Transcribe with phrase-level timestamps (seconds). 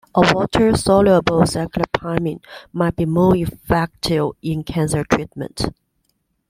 [0.15, 5.69] A water-soluble cyclopamine may be more effective in cancer treatment.